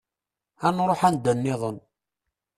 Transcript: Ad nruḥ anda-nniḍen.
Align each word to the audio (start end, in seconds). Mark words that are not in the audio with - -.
Ad 0.67 0.73
nruḥ 0.75 1.01
anda-nniḍen. 1.07 1.77